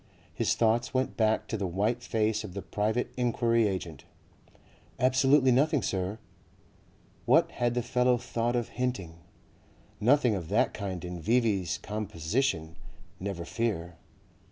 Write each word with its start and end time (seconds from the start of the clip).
His 0.33 0.55
thoughts 0.55 0.95
went 0.95 1.15
back 1.15 1.47
to 1.49 1.57
the 1.57 1.67
white 1.67 2.01
face 2.01 2.43
of 2.43 2.55
the 2.55 2.63
private 2.63 3.11
enquiry 3.17 3.67
agent. 3.67 4.03
"Absolutely 4.99 5.51
nothing, 5.51 5.83
Sir." 5.83 6.17
What 7.25 7.51
had 7.51 7.75
the 7.75 7.83
fellow 7.83 8.17
thought 8.17 8.55
of 8.55 8.69
hinting? 8.69 9.19
Nothing 9.99 10.33
of 10.33 10.49
that 10.49 10.73
kind 10.73 11.05
in 11.05 11.21
V.V.'s 11.21 11.77
composition, 11.77 12.77
never 13.19 13.45
fear. 13.45 13.97